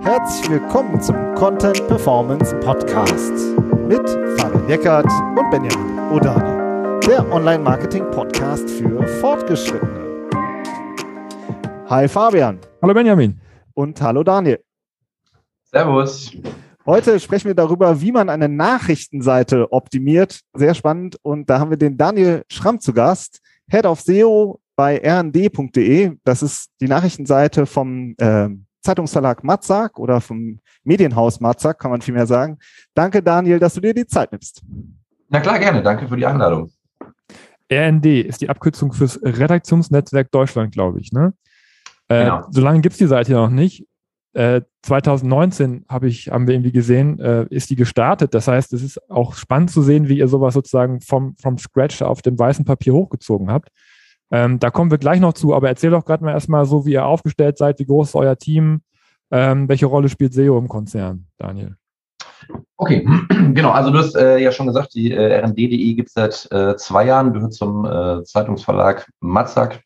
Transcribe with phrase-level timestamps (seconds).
[0.00, 3.32] Herzlich willkommen zum Content Performance Podcast
[3.88, 10.28] mit Fabian Eckert und Benjamin Odani, der Online-Marketing-Podcast für Fortgeschrittene.
[11.88, 12.58] Hi Fabian.
[12.82, 13.40] Hallo Benjamin.
[13.74, 14.62] Und hallo Daniel.
[15.62, 16.32] Servus.
[16.86, 20.40] Heute sprechen wir darüber, wie man eine Nachrichtenseite optimiert.
[20.52, 21.18] Sehr spannend.
[21.22, 23.40] Und da haben wir den Daniel Schramm zu Gast,
[23.70, 26.16] Head of SEO bei rnd.de.
[26.24, 28.48] Das ist die Nachrichtenseite vom äh,
[28.82, 32.58] Zeitungsverlag Matzak oder vom Medienhaus Matzak, kann man vielmehr sagen.
[32.94, 34.62] Danke, Daniel, dass du dir die Zeit nimmst.
[35.28, 35.82] Na klar, gerne.
[35.82, 36.70] Danke für die Einladung.
[37.72, 41.12] RND ist die Abkürzung fürs Redaktionsnetzwerk Deutschland, glaube ich.
[41.12, 41.32] Ne?
[42.08, 42.46] Äh, genau.
[42.50, 43.86] Solange gibt es die Seite noch nicht.
[44.34, 48.34] Äh, 2019 habe ich, haben wir irgendwie gesehen, äh, ist die gestartet.
[48.34, 52.02] Das heißt, es ist auch spannend zu sehen, wie ihr sowas sozusagen vom, vom Scratch
[52.02, 53.70] auf dem weißen Papier hochgezogen habt.
[54.30, 56.92] Ähm, da kommen wir gleich noch zu, aber erzähl doch gerade mal erstmal so, wie
[56.92, 58.82] ihr aufgestellt seid, wie groß ist euer Team,
[59.30, 61.76] ähm, welche Rolle spielt SEO im Konzern, Daniel?
[62.76, 63.06] Okay,
[63.54, 63.70] genau.
[63.70, 67.06] Also du hast äh, ja schon gesagt, die äh, rnd.de gibt es seit äh, zwei
[67.06, 69.80] Jahren, gehört zum äh, Zeitungsverlag Matzak.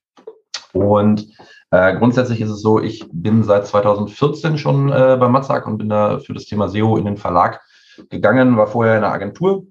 [0.72, 1.28] Und
[1.70, 5.88] äh, grundsätzlich ist es so, ich bin seit 2014 schon äh, bei Matzak und bin
[5.88, 7.60] da für das Thema SEO in den Verlag
[8.10, 9.66] gegangen, war vorher in einer Agentur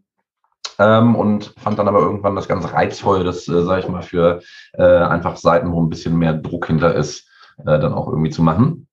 [0.79, 4.41] ähm, und fand dann aber irgendwann das ganz reizvoll, das, äh, sage ich mal, für
[4.73, 7.27] äh, einfach Seiten, wo ein bisschen mehr Druck hinter ist,
[7.59, 8.87] äh, dann auch irgendwie zu machen.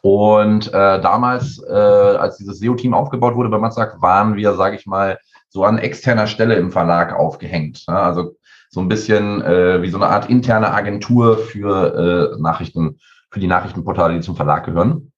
[0.00, 4.86] Und äh, damals, äh, als dieses SEO-Team aufgebaut wurde bei Matzak, waren wir, sage ich
[4.86, 7.84] mal, so an externer Stelle im Verlag aufgehängt.
[7.88, 7.98] Ne?
[7.98, 8.36] Also
[8.70, 12.98] so ein bisschen äh, wie so eine Art interne Agentur für äh, Nachrichten,
[13.30, 15.12] für die Nachrichtenportale, die zum Verlag gehören.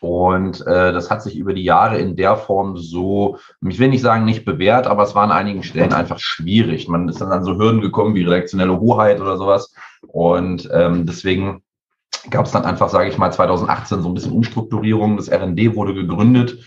[0.00, 4.00] Und äh, das hat sich über die Jahre in der Form so, ich will nicht
[4.00, 6.88] sagen nicht bewährt, aber es war an einigen Stellen einfach schwierig.
[6.88, 9.74] Man ist dann an so Hürden gekommen wie redaktionelle Hoheit oder sowas.
[10.06, 11.62] Und ähm, deswegen
[12.30, 15.18] gab es dann einfach, sage ich mal, 2018 so ein bisschen Umstrukturierung.
[15.18, 16.58] Das RND wurde gegründet,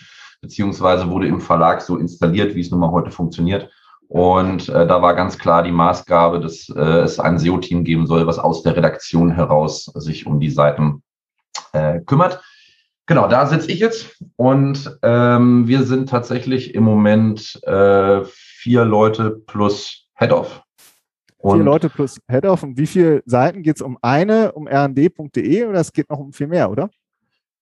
[0.42, 3.70] beziehungsweise wurde im Verlag so installiert, wie es nun mal heute funktioniert.
[4.10, 8.28] Und äh, da war ganz klar die Maßgabe, dass äh, es ein SEO-Team geben soll,
[8.28, 11.02] was aus der Redaktion heraus sich um die Seiten
[11.72, 12.40] äh, kümmert.
[13.06, 19.42] Genau, da sitze ich jetzt und ähm, wir sind tatsächlich im Moment äh, vier Leute
[19.46, 20.64] plus Head-Off.
[21.42, 22.64] Vier Leute plus Head-Off.
[22.64, 26.32] Und wie viele Seiten geht es um eine, um rnd.de oder es geht noch um
[26.32, 26.90] viel mehr, oder?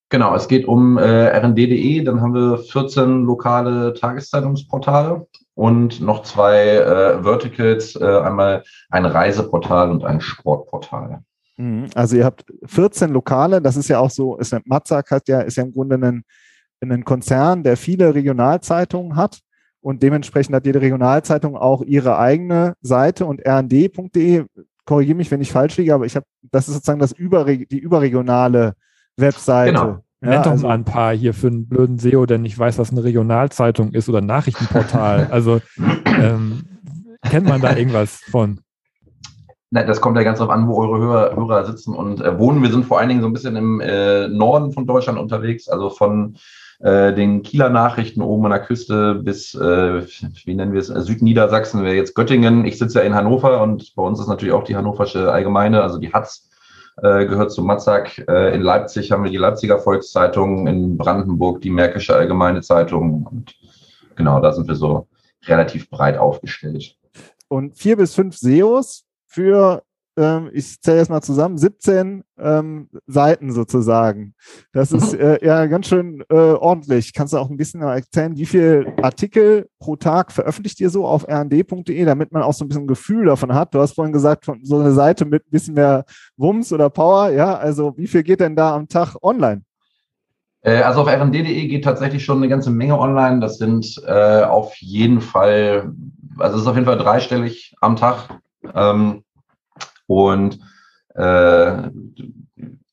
[0.10, 5.26] Genau, es geht um äh, rnd.de, dann haben wir 14 lokale Tageszeitungsportale
[5.56, 11.24] und noch zwei äh, Verticals, äh, einmal ein Reiseportal und ein Sportportal.
[11.62, 11.88] Mhm.
[11.94, 15.58] Also ihr habt 14 Lokale, das ist ja auch so, ist, Matzak hat ja, ist
[15.58, 16.24] ja im Grunde ein,
[16.82, 19.40] ein Konzern, der viele Regionalzeitungen hat
[19.80, 24.46] und dementsprechend hat jede Regionalzeitung auch ihre eigene Seite und rnd.de,
[24.86, 27.80] korrigiere mich, wenn ich falsch liege, aber ich habe, das ist sozusagen das Überre die
[27.80, 28.74] überregionale
[29.18, 29.74] Webseite.
[29.74, 30.00] Genau.
[30.24, 32.78] Ja, Nennt doch also, mal ein paar hier für einen blöden SEO, der nicht weiß,
[32.78, 35.28] was eine Regionalzeitung ist oder ein Nachrichtenportal.
[35.32, 35.62] also
[36.06, 36.64] ähm,
[37.28, 38.60] kennt man da irgendwas von?
[39.74, 42.62] Na, das kommt ja ganz darauf an, wo eure Hörer, Hörer sitzen und äh, wohnen.
[42.62, 45.90] Wir sind vor allen Dingen so ein bisschen im äh, Norden von Deutschland unterwegs, also
[45.90, 46.36] von
[46.82, 50.06] äh, den Kieler Nachrichten oben an der Küste bis, äh,
[50.46, 52.66] wie nennen wir es, Südniedersachsen wäre jetzt Göttingen.
[52.66, 56.00] Ich sitze ja in Hannover und bei uns ist natürlich auch die Hannoversche Allgemeine, also
[56.00, 56.50] die Hatz
[57.02, 58.18] äh, gehört zu Matzak.
[58.28, 63.56] Äh, in Leipzig haben wir die Leipziger Volkszeitung, in Brandenburg die Märkische Allgemeine Zeitung und
[64.18, 65.08] genau, da sind wir so
[65.46, 66.98] relativ breit aufgestellt.
[67.48, 69.84] Und vier bis fünf SEOs für,
[70.18, 74.36] ähm, ich zähle jetzt mal zusammen, 17 ähm, Seiten sozusagen.
[74.74, 75.20] Das ist mhm.
[75.20, 77.14] äh, ja ganz schön äh, ordentlich.
[77.14, 81.28] Kannst du auch ein bisschen erzählen, wie viele Artikel pro Tag veröffentlicht ihr so auf
[81.28, 83.74] rnd.de, damit man auch so ein bisschen ein Gefühl davon hat?
[83.74, 86.04] Du hast vorhin gesagt, von so eine Seite mit ein bisschen mehr
[86.36, 89.62] Wumms oder Power, ja, also wie viel geht denn da am Tag online?
[90.64, 93.40] Äh, also auf rnd.de geht tatsächlich schon eine ganze Menge online.
[93.40, 95.94] Das sind äh, auf jeden Fall,
[96.38, 98.42] also es ist auf jeden Fall dreistellig am Tag.
[98.74, 99.24] Ähm,
[100.08, 100.60] und
[101.16, 101.90] äh,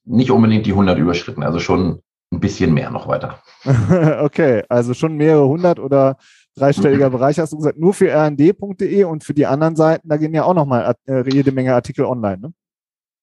[0.05, 3.41] nicht unbedingt die 100 überschritten, also schon ein bisschen mehr noch weiter.
[4.23, 6.17] okay, also schon mehrere hundert oder
[6.57, 10.35] dreistelliger Bereich hast du gesagt, nur für rnd.de und für die anderen Seiten, da gehen
[10.35, 12.53] ja auch nochmal äh, jede Menge Artikel online, ne?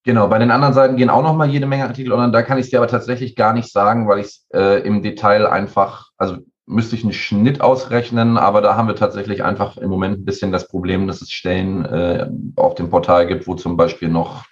[0.05, 2.31] Genau, bei den anderen Seiten gehen auch nochmal jede Menge Artikel online.
[2.31, 5.01] Da kann ich es dir aber tatsächlich gar nicht sagen, weil ich es äh, im
[5.01, 9.89] Detail einfach, also müsste ich einen Schnitt ausrechnen, aber da haben wir tatsächlich einfach im
[9.89, 13.77] Moment ein bisschen das Problem, dass es Stellen äh, auf dem Portal gibt, wo zum
[13.77, 14.45] Beispiel noch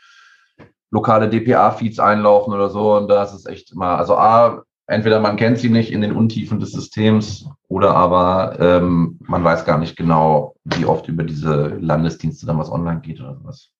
[0.91, 2.95] lokale DPA-Feeds einlaufen oder so.
[2.95, 6.11] Und da ist es echt immer, also A, entweder man kennt sie nicht in den
[6.15, 11.77] Untiefen des Systems oder aber ähm, man weiß gar nicht genau, wie oft über diese
[11.79, 13.71] Landesdienste dann was online geht oder sowas.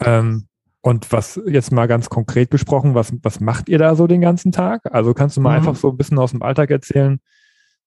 [0.00, 0.46] Ähm,
[0.82, 4.52] Und was jetzt mal ganz konkret gesprochen, was, was macht ihr da so den ganzen
[4.52, 4.82] Tag?
[4.94, 5.56] Also kannst du mal mhm.
[5.56, 7.20] einfach so ein bisschen aus dem Alltag erzählen?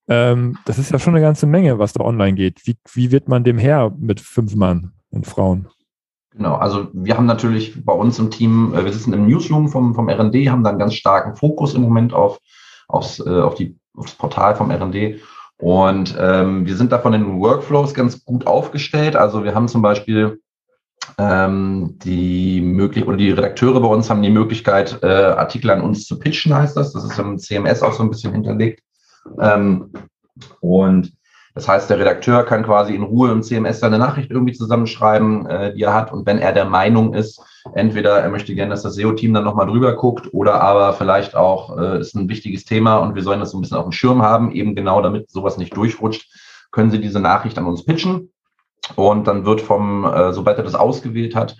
[0.07, 2.65] Ähm, das ist ja schon eine ganze Menge, was da online geht.
[2.65, 5.67] Wie, wie wird man dem Herr mit fünf Mann und Frauen?
[6.31, 9.93] Genau, also wir haben natürlich bei uns im Team, äh, wir sitzen im Newsroom vom,
[9.93, 12.39] vom RD, haben da einen ganz starken Fokus im Moment auf,
[12.87, 15.21] aufs, äh, auf, die, auf das Portal vom RD.
[15.57, 19.15] Und ähm, wir sind da von den Workflows ganz gut aufgestellt.
[19.15, 20.41] Also wir haben zum Beispiel
[21.17, 26.05] ähm, die möglich oder die Redakteure bei uns haben die Möglichkeit, äh, Artikel an uns
[26.05, 26.93] zu pitchen, heißt das.
[26.93, 28.81] Das ist im CMS auch so ein bisschen hinterlegt.
[29.39, 29.91] Ähm,
[30.59, 31.13] und
[31.55, 35.73] das heißt, der Redakteur kann quasi in Ruhe im CMS seine Nachricht irgendwie zusammenschreiben, äh,
[35.75, 36.11] die er hat.
[36.11, 37.39] Und wenn er der Meinung ist,
[37.75, 41.77] entweder er möchte gerne, dass das SEO-Team dann nochmal drüber guckt oder aber vielleicht auch
[41.77, 44.23] äh, ist ein wichtiges Thema und wir sollen das so ein bisschen auf dem Schirm
[44.23, 46.27] haben, eben genau damit sowas nicht durchrutscht,
[46.71, 48.31] können Sie diese Nachricht an uns pitchen.
[48.95, 51.55] Und dann wird vom, äh, sobald er das ausgewählt hat,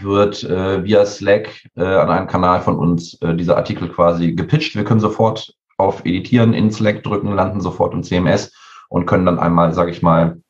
[0.00, 4.76] wird äh, via Slack äh, an einem Kanal von uns äh, dieser Artikel quasi gepitcht.
[4.76, 8.52] Wir können sofort auf Editieren in Slack drücken, landen sofort im CMS
[8.88, 10.40] und können dann einmal, sage ich mal,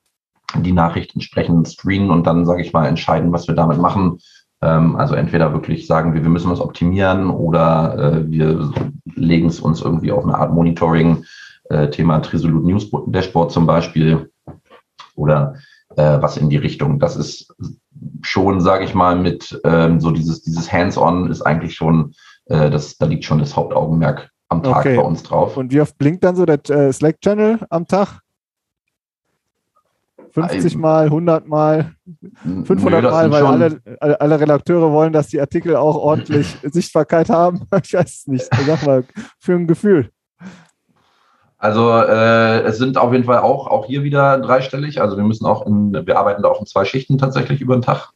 [0.56, 4.18] die Nachricht entsprechend screenen und dann, sage ich mal, entscheiden, was wir damit machen.
[4.62, 8.72] Ähm, also entweder wirklich sagen wir, wir müssen was optimieren oder äh, wir
[9.14, 11.24] legen es uns irgendwie auf eine Art Monitoring,
[11.70, 14.30] äh, Thema Trisolute News Dashboard zum Beispiel
[15.14, 15.54] oder
[15.96, 16.98] äh, was in die Richtung.
[16.98, 17.54] Das ist
[18.22, 22.14] schon, sage ich mal, mit ähm, so dieses, dieses Hands-on ist eigentlich schon,
[22.46, 24.96] das, da liegt schon das Hauptaugenmerk am Tag okay.
[24.96, 25.56] bei uns drauf.
[25.56, 28.20] Und wie oft blinkt dann so der äh, Slack-Channel am Tag?
[30.32, 31.92] 50 Mal, 100 Mal,
[32.44, 37.30] 500 Nö, Mal, weil alle, alle, alle, Redakteure wollen, dass die Artikel auch ordentlich Sichtbarkeit
[37.30, 37.62] haben.
[37.82, 38.48] Ich weiß es nicht.
[38.66, 39.04] Sag mal,
[39.38, 40.10] für ein Gefühl.
[41.58, 45.00] Also äh, es sind auf jeden Fall auch, auch hier wieder dreistellig.
[45.00, 47.82] Also wir müssen auch in, wir arbeiten da auch in zwei Schichten tatsächlich über den
[47.82, 48.12] Tag.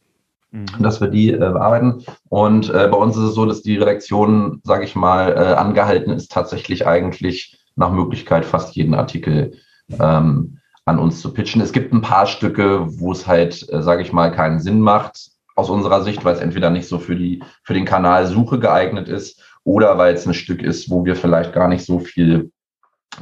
[0.79, 2.03] Dass wir die äh, bearbeiten.
[2.29, 6.11] Und äh, bei uns ist es so, dass die Redaktion, sage ich mal, äh, angehalten
[6.11, 9.53] ist, tatsächlich eigentlich nach Möglichkeit fast jeden Artikel
[9.99, 11.61] ähm, an uns zu pitchen.
[11.61, 15.31] Es gibt ein paar Stücke, wo es halt, äh, sage ich mal, keinen Sinn macht
[15.55, 19.07] aus unserer Sicht, weil es entweder nicht so für die für den Kanal Suche geeignet
[19.09, 22.51] ist oder weil es ein Stück ist, wo wir vielleicht gar nicht so viel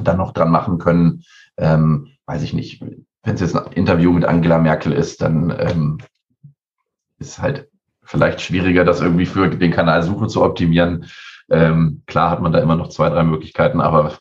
[0.00, 1.22] dann noch dran machen können.
[1.56, 5.98] Ähm, weiß ich nicht, wenn es jetzt ein Interview mit Angela Merkel ist, dann ähm,
[7.24, 7.68] ist halt
[8.02, 11.06] vielleicht schwieriger, das irgendwie für den Kanal Suche zu optimieren.
[11.50, 14.14] Ähm, klar hat man da immer noch zwei, drei Möglichkeiten, aber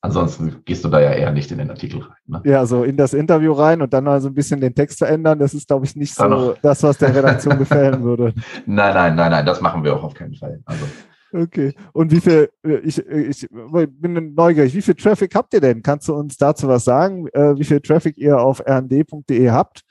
[0.00, 2.16] ansonsten gehst du da ja eher nicht in den Artikel rein.
[2.26, 2.42] Ne?
[2.44, 5.38] Ja, so in das Interview rein und dann mal so ein bisschen den Text verändern,
[5.38, 8.32] das ist, glaube ich, nicht so das, was der Redaktion gefallen würde.
[8.66, 10.60] Nein, nein, nein, nein, das machen wir auch auf keinen Fall.
[10.64, 10.84] Also
[11.32, 11.74] Okay.
[11.92, 12.48] Und wie viel,
[12.82, 15.82] ich, ich bin neugierig, wie viel Traffic habt ihr denn?
[15.82, 19.82] Kannst du uns dazu was sagen, äh, wie viel Traffic ihr auf rnd.de habt?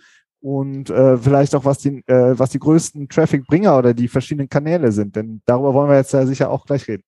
[0.47, 4.93] Und äh, vielleicht auch, was die, äh, was die größten Traffic-Bringer oder die verschiedenen Kanäle
[4.93, 5.17] sind.
[5.17, 7.03] Denn darüber wollen wir jetzt ja sicher auch gleich reden.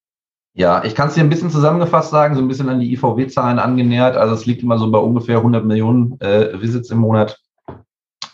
[0.56, 3.58] Ja, ich kann es dir ein bisschen zusammengefasst sagen, so ein bisschen an die IVW-Zahlen
[3.58, 4.18] angenähert.
[4.18, 7.40] Also es liegt immer so bei ungefähr 100 Millionen äh, Visits im Monat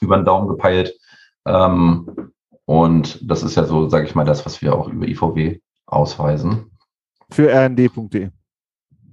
[0.02, 0.98] über den Daumen gepeilt.
[1.46, 2.32] Ähm,
[2.66, 6.72] und das ist ja so, sage ich mal, das, was wir auch über IVW ausweisen.
[7.30, 8.32] Für rnd.de.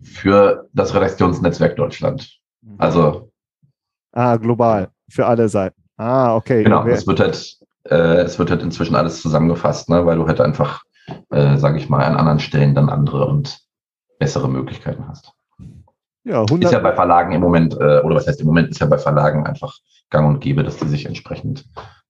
[0.00, 2.40] Für das Redaktionsnetzwerk Deutschland.
[2.62, 2.76] Mhm.
[2.78, 3.30] Also.
[4.12, 4.88] Ah, global.
[5.10, 5.81] Für alle Seiten.
[5.96, 6.62] Ah, okay.
[6.62, 10.40] Genau, es wird halt, äh, es wird halt inzwischen alles zusammengefasst, ne, weil du halt
[10.40, 10.82] einfach,
[11.30, 13.60] äh, sage ich mal, an anderen Stellen dann andere und
[14.18, 15.32] bessere Möglichkeiten hast.
[16.24, 18.80] Ja, 100 ist ja bei Verlagen im Moment, äh, oder was heißt im Moment, ist
[18.80, 19.76] ja bei Verlagen einfach
[20.10, 21.64] gang und gäbe, dass die sich entsprechend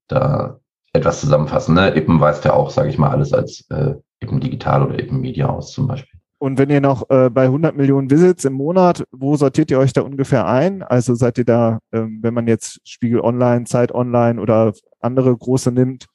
[0.09, 0.59] da
[0.93, 1.75] etwas zusammenfassen.
[1.75, 1.97] Ne?
[1.97, 5.49] Ippen weist ja auch, sage ich mal, alles als äh, eben digital oder eben Media
[5.49, 6.21] aus zum Beispiel.
[6.43, 9.93] Und wenn ihr noch äh, bei 100 Millionen Visits im Monat, wo sortiert ihr euch
[9.93, 10.83] da ungefähr ein?
[10.83, 15.71] Also seid ihr da, ähm, wenn man jetzt Spiegel Online, Zeit Online oder andere große
[15.71, 16.07] nimmt,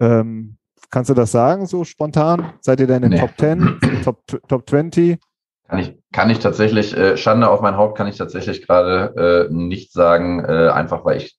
[0.00, 0.56] ähm,
[0.90, 2.54] kannst du das sagen so spontan?
[2.62, 3.20] Seid ihr da in den nee.
[3.20, 5.20] Top 10, Top, Top 20?
[5.68, 9.54] Kann ich, kann ich tatsächlich, äh, Schande auf mein Haupt kann ich tatsächlich gerade äh,
[9.54, 11.38] nicht sagen, äh, einfach weil ich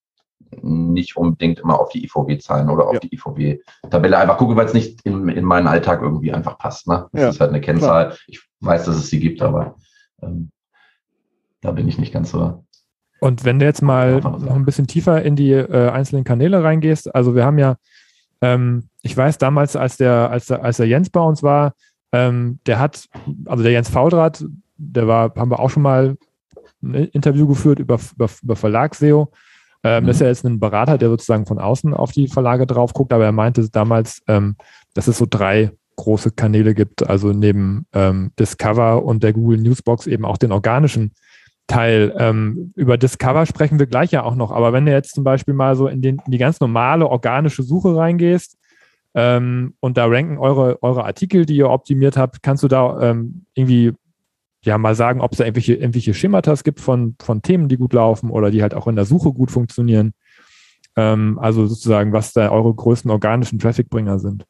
[0.63, 2.99] nicht unbedingt immer auf die IVW-Zahlen oder auf ja.
[2.99, 6.87] die IVW-Tabelle einfach gucke, weil es nicht in, in meinen Alltag irgendwie einfach passt.
[6.87, 7.07] Ne?
[7.11, 8.07] Das ja, ist halt eine Kennzahl.
[8.07, 8.17] Klar.
[8.27, 9.75] Ich weiß, dass es sie gibt, aber
[10.21, 10.51] ähm,
[11.61, 12.63] da bin ich nicht ganz so.
[13.19, 17.13] Und wenn du jetzt mal noch ein bisschen tiefer in die äh, einzelnen Kanäle reingehst,
[17.15, 17.77] also wir haben ja,
[18.41, 21.73] ähm, ich weiß damals, als der, als der, als der Jens bei uns war,
[22.11, 23.09] ähm, der hat,
[23.45, 24.45] also der Jens Faudrat,
[24.77, 26.15] der war, haben wir auch schon mal
[26.83, 29.31] ein Interview geführt über, über, über Verlags-SEO.
[29.87, 30.07] Ähm, mhm.
[30.07, 33.13] Das ist ja jetzt ein Berater, der sozusagen von außen auf die Verlage drauf guckt,
[33.13, 34.55] aber er meinte damals, ähm,
[34.93, 40.07] dass es so drei große Kanäle gibt, also neben ähm, Discover und der Google Newsbox
[40.07, 41.11] eben auch den organischen
[41.67, 42.13] Teil.
[42.17, 45.53] Ähm, über Discover sprechen wir gleich ja auch noch, aber wenn du jetzt zum Beispiel
[45.53, 48.57] mal so in, den, in die ganz normale organische Suche reingehst,
[49.15, 52.43] Ähm, und da ranken eure, eure Artikel, die ihr optimiert habt.
[52.43, 53.93] Kannst du da ähm, irgendwie
[54.67, 57.93] ja mal sagen, ob es da irgendwelche, irgendwelche Schematas gibt von, von Themen, die gut
[57.93, 60.13] laufen oder die halt auch in der Suche gut funktionieren?
[60.95, 64.45] Ähm, also sozusagen, was da eure größten organischen Trafficbringer sind.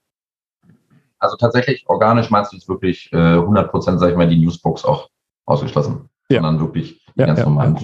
[1.20, 4.86] Also tatsächlich, organisch meinst du jetzt wirklich äh, 100 Prozent, sag ich mal, die Newsbox
[4.86, 5.10] auch
[5.46, 6.42] ausgeschlossen, ja.
[6.42, 7.78] sondern wirklich die ja, ganz ja, normalen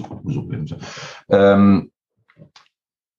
[0.66, 0.76] ja.
[1.28, 1.90] Ähm,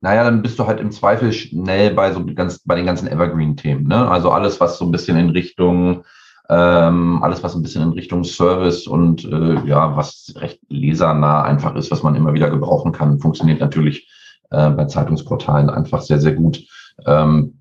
[0.02, 3.88] naja, dann bist du halt im Zweifel schnell bei so ganz, bei den ganzen Evergreen-Themen.
[3.88, 4.08] Ne?
[4.08, 6.06] Also alles, was so ein bisschen in Richtung,
[6.50, 11.76] ähm, alles, was ein bisschen in Richtung Service und äh, ja, was recht lesernah einfach
[11.76, 14.10] ist, was man immer wieder gebrauchen kann, funktioniert natürlich
[14.52, 16.64] äh, bei Zeitungsportalen einfach sehr, sehr gut.
[17.06, 17.60] Ähm,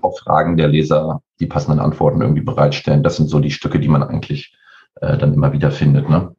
[0.00, 3.02] auf Fragen der Leser die passenden Antworten irgendwie bereitstellen.
[3.02, 4.56] Das sind so die Stücke, die man eigentlich
[5.00, 6.08] äh, dann immer wieder findet.
[6.08, 6.34] Ne?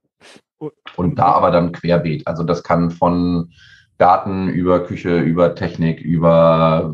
[0.95, 2.25] Und da aber dann querbeet.
[2.27, 3.51] Also das kann von
[3.97, 6.93] Daten über Küche, über Technik, über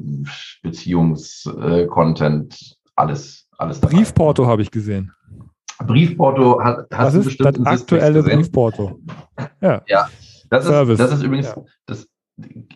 [0.61, 3.95] Beziehungscontent, alles, alles dabei.
[3.95, 5.11] Briefporto habe ich gesehen.
[5.85, 8.99] Briefporto hat, hast das bestimmt das aktuelle Briefporto.
[9.61, 9.81] Ja.
[9.87, 10.09] ja.
[10.49, 11.63] Das ist, das ist übrigens, ja.
[11.87, 12.07] das,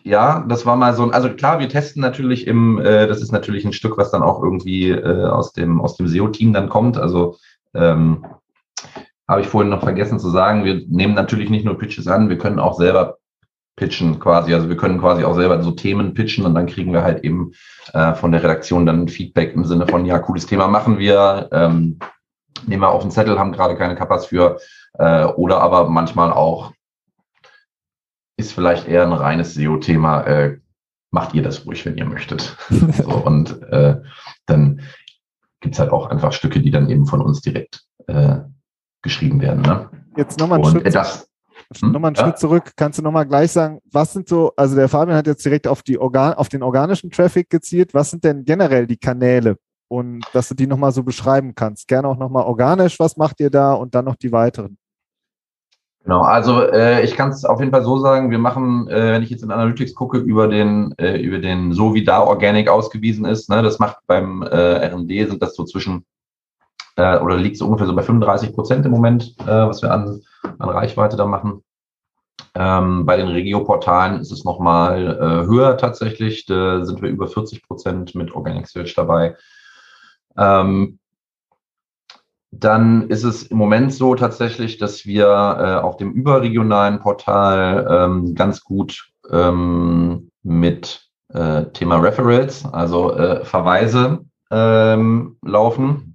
[0.02, 3.30] ja, das war mal so ein, also klar, wir testen natürlich im, äh, das ist
[3.30, 6.98] natürlich ein Stück, was dann auch irgendwie äh, aus dem, aus dem SEO-Team dann kommt.
[6.98, 7.36] Also
[7.74, 8.24] ähm,
[9.28, 12.38] habe ich vorhin noch vergessen zu sagen, wir nehmen natürlich nicht nur Pitches an, wir
[12.38, 13.17] können auch selber
[13.78, 14.52] pitchen quasi.
[14.52, 17.52] Also wir können quasi auch selber so Themen pitchen und dann kriegen wir halt eben
[17.94, 21.98] äh, von der Redaktion dann Feedback im Sinne von, ja, cooles Thema machen wir, ähm,
[22.66, 24.58] nehmen wir auf den Zettel, haben gerade keine Kappas für
[24.94, 26.72] äh, oder aber manchmal auch
[28.36, 30.58] ist vielleicht eher ein reines SEO-Thema, äh,
[31.10, 32.56] macht ihr das ruhig, wenn ihr möchtet.
[32.68, 34.00] so, und äh,
[34.46, 34.80] dann
[35.60, 38.38] gibt's halt auch einfach Stücke, die dann eben von uns direkt äh,
[39.02, 39.62] geschrieben werden.
[39.62, 39.88] Ne?
[40.16, 41.27] Jetzt nochmal ein, Schritt, das,
[41.76, 42.24] hm, nochmal einen ja?
[42.24, 42.72] Schritt zurück.
[42.76, 45.82] Kannst du nochmal gleich sagen, was sind so, also der Fabian hat jetzt direkt auf,
[45.82, 47.94] die Organ, auf den organischen Traffic gezielt.
[47.94, 49.56] Was sind denn generell die Kanäle?
[49.88, 51.88] Und dass du die nochmal so beschreiben kannst.
[51.88, 54.76] Gerne auch nochmal organisch, was macht ihr da und dann noch die weiteren.
[56.04, 59.22] Genau, also äh, ich kann es auf jeden Fall so sagen, wir machen, äh, wenn
[59.22, 63.26] ich jetzt in Analytics gucke, über den, äh, über den, so wie da Organic ausgewiesen
[63.26, 66.06] ist, ne, das macht beim äh, RD, sind das so zwischen
[66.98, 70.20] äh, oder liegt so ungefähr so bei 35 Prozent im Moment, äh, was wir an,
[70.58, 71.62] an Reichweite da machen.
[72.54, 76.44] Ähm, bei den Regio-Portalen ist es nochmal äh, höher tatsächlich.
[76.46, 79.36] Da sind wir über 40 Prozent mit Organic Search dabei.
[80.36, 80.98] Ähm,
[82.50, 88.34] dann ist es im Moment so tatsächlich, dass wir äh, auf dem überregionalen Portal ähm,
[88.34, 96.07] ganz gut ähm, mit äh, Thema Referrals, also äh, Verweise ähm, laufen.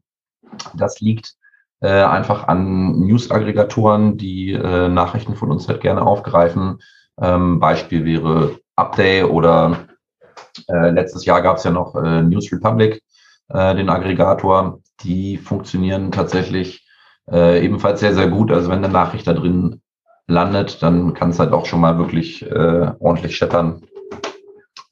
[0.76, 1.36] Das liegt
[1.84, 6.80] äh, einfach an News-Aggregatoren, die äh, Nachrichten von uns halt gerne aufgreifen.
[7.22, 9.88] Ähm, Beispiel wäre Update oder
[10.70, 13.04] äh, letztes Jahr gab es ja noch äh, News Republic,
[13.50, 14.80] äh, den Aggregator.
[15.04, 16.88] Die funktionieren tatsächlich
[17.30, 18.52] äh, ebenfalls sehr, sehr gut.
[18.52, 19.82] Also wenn eine Nachricht da drin
[20.28, 23.84] landet, dann kann es halt auch schon mal wirklich ordentlich scheppern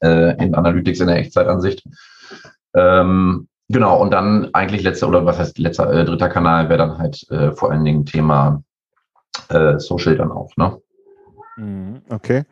[0.02, 1.84] in Analytics in der Echtzeitansicht.
[2.74, 6.98] Ähm, Genau, und dann eigentlich letzter, oder was heißt letzter, äh, dritter Kanal wäre dann
[6.98, 8.62] halt äh, vor allen Dingen Thema
[9.48, 10.78] äh, Social dann auch, ne?
[11.56, 12.44] Mhm, okay.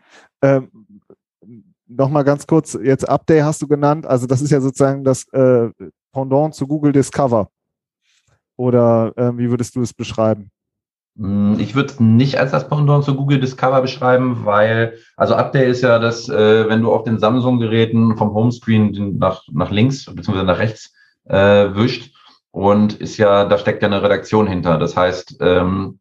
[0.43, 0.71] Ähm,
[1.93, 5.71] Nochmal ganz kurz, jetzt Update hast du genannt, also das ist ja sozusagen das äh,
[6.12, 7.50] Pendant zu Google Discover.
[8.57, 10.50] Oder äh, wie würdest du es beschreiben?
[11.19, 15.69] Hm, ich würde es nicht als das Pendant zu Google Discover beschreiben, weil, also Update
[15.69, 20.45] ist ja das, äh, wenn du auf den Samsung-Geräten vom Homescreen nach, nach links bzw.
[20.45, 22.15] nach rechts äh, wischt.
[22.53, 24.79] Und ist ja, da steckt ja eine Redaktion hinter.
[24.79, 26.00] Das heißt, ähm,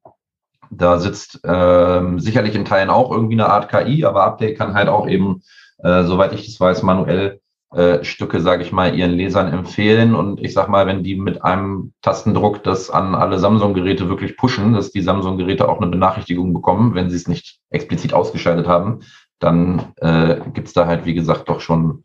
[0.72, 4.88] da sitzt ähm, sicherlich in Teilen auch irgendwie eine Art KI, aber Update kann halt
[4.88, 5.42] auch eben,
[5.80, 7.40] äh, soweit ich das weiß, manuell
[7.72, 10.16] äh, Stücke, sage ich mal, ihren Lesern empfehlen.
[10.16, 14.74] Und ich sag mal, wenn die mit einem Tastendruck das an alle Samsung-Geräte wirklich pushen,
[14.74, 19.02] dass die Samsung-Geräte auch eine Benachrichtigung bekommen, wenn sie es nicht explizit ausgeschaltet haben,
[19.40, 22.04] dann äh, gibt da halt, wie gesagt, doch schon,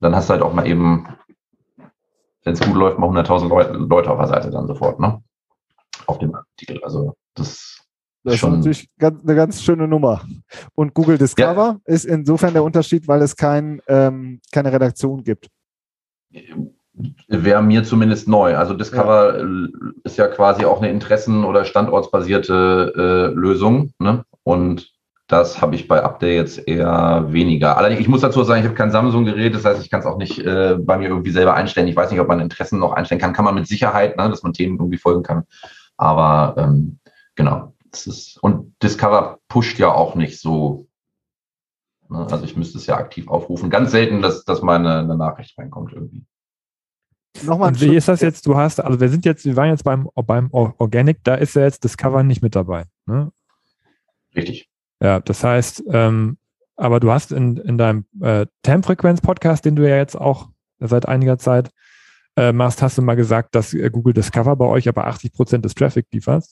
[0.00, 1.06] dann hast du halt auch mal eben
[2.44, 5.22] wenn es gut läuft, mal 100.000 Leute, Leute auf der Seite dann sofort, ne?
[6.06, 6.82] Auf dem Artikel.
[6.84, 7.82] Also das,
[8.22, 10.22] das schon ist natürlich eine ganz schöne Nummer.
[10.74, 11.94] Und Google Discover ja.
[11.94, 15.48] ist insofern der Unterschied, weil es kein, ähm, keine Redaktion gibt.
[17.28, 18.56] Wäre mir zumindest neu.
[18.56, 19.68] Also Discover ja.
[20.04, 23.92] ist ja quasi auch eine interessen- oder standortsbasierte äh, Lösung.
[23.98, 24.24] Ne?
[24.42, 24.93] Und
[25.26, 27.78] das habe ich bei Update jetzt eher weniger.
[27.78, 30.18] Allerdings, ich muss dazu sagen, ich habe kein Samsung-Gerät, das heißt, ich kann es auch
[30.18, 31.88] nicht äh, bei mir irgendwie selber einstellen.
[31.88, 33.32] Ich weiß nicht, ob man Interessen noch einstellen kann.
[33.32, 35.44] Kann man mit Sicherheit, ne, dass man Themen irgendwie folgen kann.
[35.96, 36.98] Aber ähm,
[37.34, 37.72] genau.
[37.90, 40.88] Das ist, und Discover pusht ja auch nicht so.
[42.10, 42.26] Ne?
[42.30, 43.70] Also ich müsste es ja aktiv aufrufen.
[43.70, 46.24] Ganz selten, dass, dass meine eine Nachricht reinkommt irgendwie.
[47.42, 48.46] Nochmal Und wie ist das jetzt?
[48.46, 51.62] Du hast, also wir sind jetzt, wir waren jetzt beim, beim Organic, da ist ja
[51.62, 52.84] jetzt Discover nicht mit dabei.
[53.06, 53.32] Ne?
[54.36, 54.68] Richtig.
[55.04, 56.38] Ja, das heißt, ähm,
[56.76, 61.36] aber du hast in, in deinem äh, Termfrequenz-Podcast, den du ja jetzt auch seit einiger
[61.36, 61.68] Zeit
[62.38, 65.64] äh, machst, hast du mal gesagt, dass äh, Google Discover bei euch aber 80 Prozent
[65.66, 66.46] des Traffic liefert.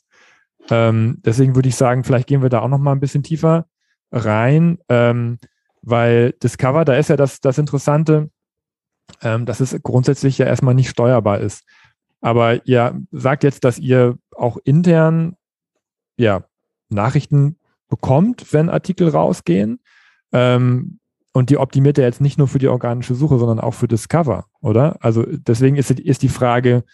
[0.69, 3.65] Ähm, deswegen würde ich sagen, vielleicht gehen wir da auch noch mal ein bisschen tiefer
[4.13, 5.39] rein, ähm,
[5.81, 8.29] weil Discover, da ist ja das, das Interessante,
[9.23, 11.65] ähm, dass es grundsätzlich ja erstmal nicht steuerbar ist.
[12.21, 15.37] Aber ihr sagt jetzt, dass ihr auch intern
[16.19, 16.45] ja,
[16.91, 17.57] Nachrichten
[17.93, 19.79] bekommt, wenn Artikel rausgehen.
[20.33, 20.99] Ähm,
[21.35, 24.47] und die optimiert er jetzt nicht nur für die organische Suche, sondern auch für Discover,
[24.63, 24.97] oder?
[25.01, 26.85] Also deswegen ist, ist die Frage,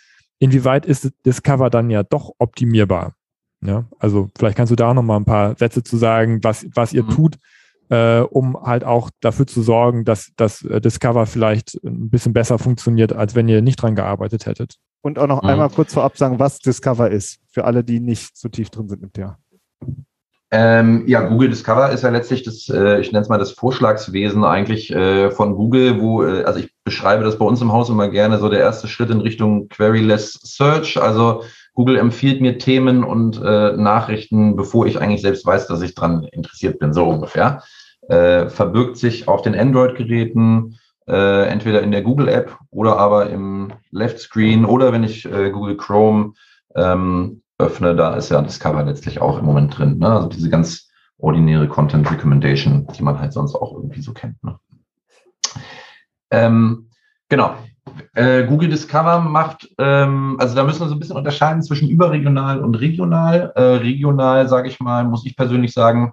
[0.41, 3.15] inwieweit ist Discover dann ja doch optimierbar?
[3.61, 6.67] Ja, also vielleicht kannst du da auch noch mal ein paar Sätze zu sagen, was,
[6.75, 7.11] was ihr mhm.
[7.11, 7.39] tut,
[7.91, 12.59] äh, um halt auch dafür zu sorgen, dass das äh, Discover vielleicht ein bisschen besser
[12.59, 14.79] funktioniert, als wenn ihr nicht dran gearbeitet hättet.
[15.03, 15.49] Und auch noch mhm.
[15.49, 19.05] einmal kurz vorab sagen, was Discover ist, für alle, die nicht so tief drin sind
[19.05, 19.39] im Thema.
[20.51, 24.45] Ähm, ja, Google Discover ist ja letztlich das, äh, ich nenne es mal das Vorschlagswesen
[24.45, 28.09] eigentlich äh, von Google, wo, äh, also ich beschreibe das bei uns im Haus immer
[28.09, 31.01] gerne, so der erste Schritt in Richtung Queryless Search.
[31.01, 31.43] Also
[31.75, 36.25] Google empfiehlt mir Themen und äh, Nachrichten, bevor ich eigentlich selbst weiß, dass ich dran
[36.33, 37.63] interessiert bin, so ungefähr.
[38.09, 44.19] Äh, verbirgt sich auf den Android-Geräten, äh, entweder in der Google-App oder aber im Left
[44.19, 46.33] Screen oder wenn ich Google Chrome
[46.75, 49.99] ähm, öffne, da ist ja Discover letztlich auch im Moment drin.
[49.99, 50.09] Ne?
[50.09, 50.89] Also diese ganz
[51.19, 54.43] ordinäre Content Recommendation, die man halt sonst auch irgendwie so kennt.
[54.45, 54.59] Ne?
[56.31, 56.89] Ähm,
[57.29, 57.55] genau.
[58.15, 62.61] Äh, Google Discover macht, ähm, also da müssen wir so ein bisschen unterscheiden zwischen überregional
[62.61, 63.53] und regional.
[63.57, 66.13] Äh, regional, sage ich mal, muss ich persönlich sagen,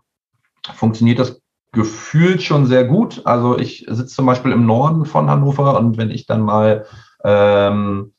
[0.73, 1.41] funktioniert das
[1.73, 3.21] gefühlt schon sehr gut.
[3.25, 6.85] Also ich sitze zum Beispiel im Norden von Hannover und wenn ich dann mal
[7.23, 8.13] ähm,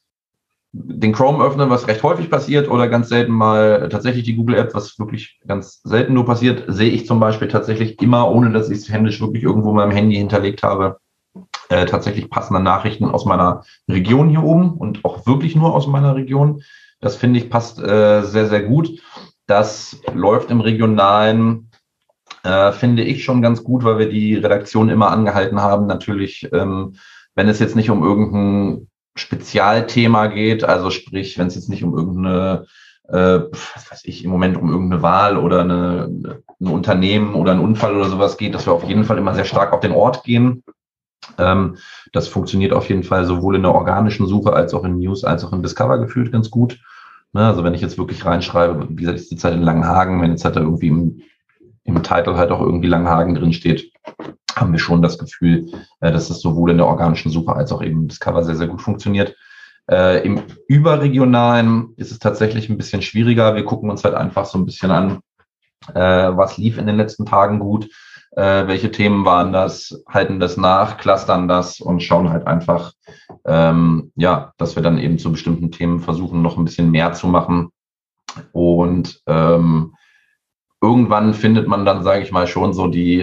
[0.79, 4.75] den Chrome öffnen, was recht häufig passiert, oder ganz selten mal tatsächlich die Google App,
[4.75, 8.79] was wirklich ganz selten nur passiert, sehe ich zum Beispiel tatsächlich immer, ohne dass ich
[8.79, 10.99] es händisch wirklich irgendwo in meinem Handy hinterlegt habe,
[11.69, 16.15] äh, tatsächlich passende Nachrichten aus meiner Region hier oben und auch wirklich nur aus meiner
[16.15, 16.63] Region.
[17.01, 18.91] Das finde ich passt äh, sehr, sehr gut.
[19.47, 21.71] Das läuft im regionalen,
[22.43, 26.97] äh, finde ich schon ganz gut, weil wir die Redaktion immer angehalten haben, natürlich, ähm,
[27.35, 31.97] wenn es jetzt nicht um irgendein Spezialthema geht, also sprich, wenn es jetzt nicht um
[31.97, 32.67] irgendeine,
[33.09, 33.41] äh,
[33.75, 36.09] was weiß ich, im Moment um irgendeine Wahl oder eine,
[36.61, 39.45] ein Unternehmen oder ein Unfall oder sowas geht, dass wir auf jeden Fall immer sehr
[39.45, 40.63] stark auf den Ort gehen.
[41.39, 41.77] Ähm,
[42.13, 45.45] das funktioniert auf jeden Fall sowohl in der organischen Suche als auch in News als
[45.45, 46.79] auch in Discover gefühlt ganz gut.
[47.33, 50.31] Ne, also wenn ich jetzt wirklich reinschreibe, wie gesagt, ich sitze halt in Langenhagen, wenn
[50.31, 51.23] jetzt halt da irgendwie im,
[51.85, 53.93] im Titel halt auch irgendwie Langenhagen drin steht,
[54.57, 57.83] haben wir schon das Gefühl, äh, dass es sowohl in der organischen Suche als auch
[57.83, 59.37] eben Discover sehr, sehr gut funktioniert.
[59.89, 63.55] Äh, Im überregionalen ist es tatsächlich ein bisschen schwieriger.
[63.55, 65.21] Wir gucken uns halt einfach so ein bisschen an,
[65.95, 66.01] äh,
[66.37, 67.89] was lief in den letzten Tagen gut,
[68.39, 72.93] welche Themen waren das, halten das nach, clustern das und schauen halt einfach,
[73.47, 77.29] ähm, ja, dass wir dann eben zu bestimmten Themen versuchen, noch ein bisschen mehr zu
[77.29, 77.71] machen.
[78.53, 79.95] Und ähm,
[80.83, 83.21] irgendwann findet man dann, sage ich mal, schon so die,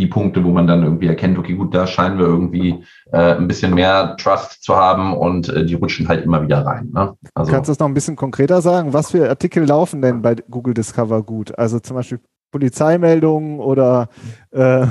[0.00, 2.82] die Punkte, wo man dann irgendwie erkennt, okay, gut, da scheinen wir irgendwie
[3.12, 6.90] äh, ein bisschen mehr Trust zu haben und äh, die rutschen halt immer wieder rein.
[6.92, 7.14] Ne?
[7.34, 8.92] Also, Kannst du das noch ein bisschen konkreter sagen?
[8.92, 11.56] Was für Artikel laufen denn bei Google Discover gut?
[11.58, 14.08] Also zum Beispiel Polizeimeldungen oder
[14.50, 14.86] äh,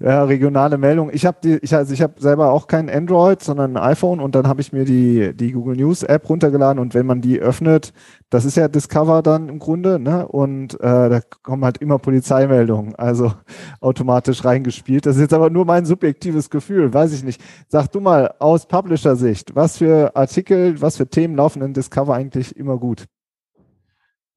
[0.00, 1.14] ja, regionale Meldungen.
[1.14, 4.34] Ich habe die, ich, also ich habe selber auch kein Android, sondern ein iPhone und
[4.34, 7.92] dann habe ich mir die, die Google News App runtergeladen und wenn man die öffnet,
[8.28, 10.28] das ist ja Discover dann im Grunde, ne?
[10.28, 13.32] Und äh, da kommen halt immer Polizeimeldungen, also
[13.80, 15.06] automatisch reingespielt.
[15.06, 17.40] Das ist jetzt aber nur mein subjektives Gefühl, weiß ich nicht.
[17.68, 22.56] Sag du mal aus Publisher-Sicht, was für Artikel, was für Themen laufen in Discover eigentlich
[22.56, 23.06] immer gut?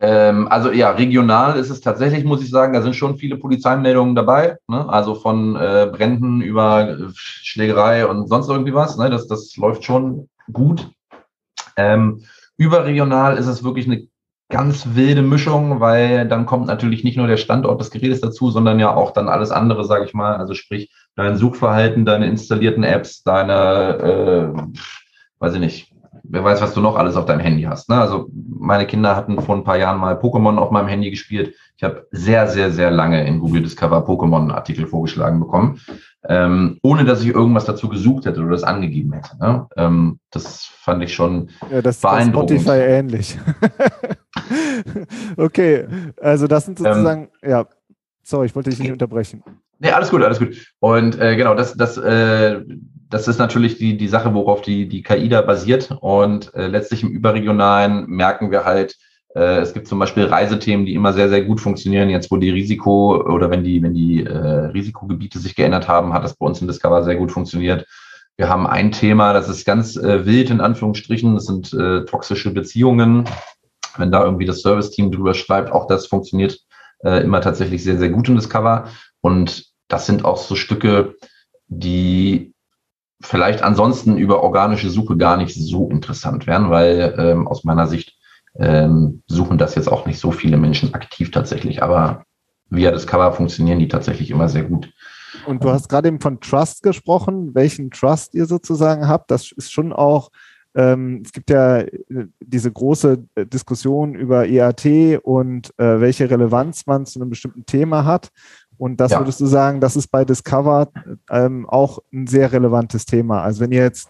[0.03, 4.15] Ähm, also ja, regional ist es tatsächlich, muss ich sagen, da sind schon viele Polizeimeldungen
[4.15, 4.57] dabei.
[4.67, 4.87] Ne?
[4.89, 8.97] Also von äh, Bränden über äh, Schlägerei und sonst irgendwie was.
[8.97, 9.09] Ne?
[9.09, 10.91] Das, das läuft schon gut.
[11.77, 12.21] Ähm,
[12.57, 14.05] überregional ist es wirklich eine
[14.49, 18.81] ganz wilde Mischung, weil dann kommt natürlich nicht nur der Standort des Gerätes dazu, sondern
[18.81, 20.35] ja auch dann alles andere, sage ich mal.
[20.35, 24.61] Also sprich, dein Suchverhalten, deine installierten Apps, deine, äh,
[25.39, 25.92] weiß ich nicht,
[26.23, 27.89] wer weiß, was du noch alles auf deinem Handy hast.
[27.89, 27.99] Ne?
[27.99, 31.55] Also meine Kinder hatten vor ein paar Jahren mal Pokémon auf meinem Handy gespielt.
[31.75, 35.81] Ich habe sehr, sehr, sehr lange in Google Discover Pokémon-Artikel vorgeschlagen bekommen,
[36.27, 39.37] ähm, ohne dass ich irgendwas dazu gesucht hätte oder das angegeben hätte.
[39.37, 39.67] Ne?
[39.75, 42.61] Ähm, das fand ich schon ja, das beeindruckend.
[42.61, 43.37] Spotify ähnlich.
[45.37, 45.85] okay,
[46.21, 47.65] also das sind ähm, sozusagen, ähm, ja,
[48.23, 49.43] sorry, ich wollte dich nicht unterbrechen.
[49.83, 50.55] Nee, alles gut, alles gut.
[50.79, 52.61] Und äh, genau, das, das, äh,
[53.09, 55.91] das ist natürlich die, die Sache, worauf die, die KI da basiert.
[55.99, 58.95] Und äh, letztlich im Überregionalen merken wir halt,
[59.35, 62.09] äh, es gibt zum Beispiel Reisethemen, die immer sehr, sehr gut funktionieren.
[62.09, 66.23] Jetzt, wo die Risiko oder wenn die, wenn die äh, Risikogebiete sich geändert haben, hat
[66.23, 67.85] das bei uns im Discover sehr gut funktioniert.
[68.37, 72.51] Wir haben ein Thema, das ist ganz äh, wild in Anführungsstrichen, das sind äh, toxische
[72.53, 73.25] Beziehungen.
[73.97, 76.57] Wenn da irgendwie das Service-Team drüber schreibt, auch das funktioniert
[77.03, 78.85] äh, immer tatsächlich sehr, sehr gut im Discover.
[79.19, 81.15] Und das sind auch so Stücke,
[81.67, 82.55] die
[83.21, 88.17] vielleicht ansonsten über organische Suche gar nicht so interessant wären, weil ähm, aus meiner Sicht
[88.55, 91.83] ähm, suchen das jetzt auch nicht so viele Menschen aktiv tatsächlich.
[91.83, 92.23] Aber
[92.69, 94.91] via Discover funktionieren die tatsächlich immer sehr gut.
[95.45, 99.29] Und du hast gerade eben von Trust gesprochen, welchen Trust ihr sozusagen habt.
[99.29, 100.29] Das ist schon auch,
[100.73, 101.91] ähm, es gibt ja äh,
[102.39, 108.05] diese große äh, Diskussion über EAT und äh, welche Relevanz man zu einem bestimmten Thema
[108.05, 108.29] hat.
[108.77, 109.19] Und das ja.
[109.19, 110.89] würdest du sagen, das ist bei Discover
[111.29, 113.41] ähm, auch ein sehr relevantes Thema.
[113.41, 114.09] Also wenn ihr jetzt,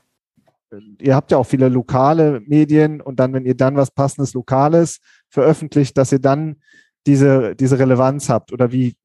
[0.99, 4.99] ihr habt ja auch viele lokale Medien und dann, wenn ihr dann was passendes Lokales
[5.29, 6.57] veröffentlicht, dass ihr dann
[7.05, 8.95] diese, diese Relevanz habt oder wie,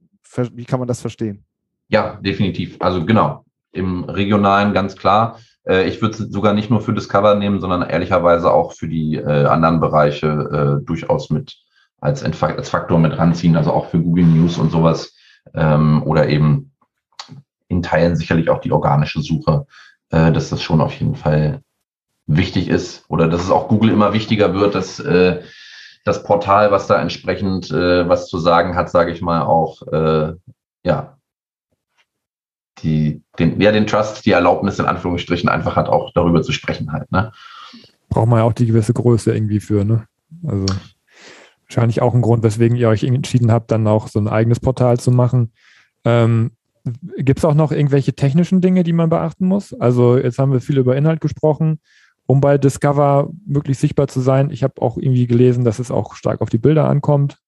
[0.53, 1.45] wie kann man das verstehen?
[1.89, 2.77] Ja, definitiv.
[2.81, 5.39] Also genau, im regionalen ganz klar.
[5.67, 9.17] Äh, ich würde es sogar nicht nur für Discover nehmen, sondern ehrlicherweise auch für die
[9.17, 11.57] äh, anderen Bereiche äh, durchaus mit
[12.01, 15.17] als, als Faktor mit ranziehen, also auch für Google News und sowas
[15.55, 16.73] ähm, oder eben
[17.69, 19.67] in Teilen sicherlich auch die organische Suche,
[20.11, 21.63] äh, dass das schon auf jeden Fall
[22.27, 25.43] wichtig ist oder dass es auch Google immer wichtiger wird, dass äh,
[26.05, 30.35] das Portal, was da entsprechend äh, was zu sagen hat, sage ich mal, auch äh,
[30.85, 31.19] ja
[32.83, 36.93] die, den, ja, den Trust, die Erlaubnis in Anführungsstrichen einfach hat, auch darüber zu sprechen
[36.93, 37.11] halt.
[37.11, 37.33] Ne?
[38.09, 40.07] Braucht man ja auch die gewisse Größe irgendwie für, ne?
[40.47, 40.67] Also
[41.69, 44.99] wahrscheinlich auch ein Grund, weswegen ihr euch entschieden habt, dann auch so ein eigenes Portal
[44.99, 45.53] zu machen.
[46.05, 46.53] Ähm,
[47.19, 49.75] Gibt es auch noch irgendwelche technischen Dinge, die man beachten muss?
[49.75, 51.81] Also jetzt haben wir viel über Inhalt gesprochen,
[52.27, 54.51] um bei Discover möglichst sichtbar zu sein.
[54.51, 57.39] Ich habe auch irgendwie gelesen, dass es auch stark auf die Bilder ankommt,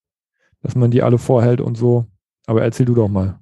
[0.61, 2.05] dass man die alle vorhält und so.
[2.45, 3.39] Aber erzähl du doch mal.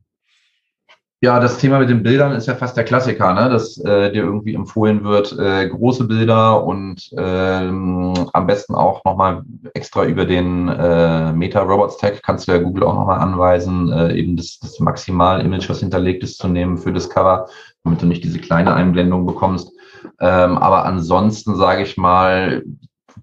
[1.22, 3.50] Ja, das Thema mit den Bildern ist ja fast der Klassiker, ne?
[3.50, 9.44] dass äh, dir irgendwie empfohlen wird, äh, große Bilder und ähm, am besten auch nochmal
[9.74, 14.16] extra über den äh, Meta Robots Tag kannst du ja Google auch nochmal anweisen, äh,
[14.16, 17.50] eben das, das Maximal-Image, was hinterlegt ist, zu nehmen für das Cover,
[17.84, 19.74] damit du nicht diese kleine Einblendung bekommst.
[20.22, 22.64] Ähm, aber ansonsten sage ich mal,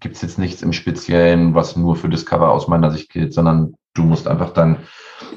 [0.01, 3.75] gibt's jetzt nichts im Speziellen, was nur für das Cover aus meiner Sicht gilt, sondern
[3.95, 4.77] du musst einfach dann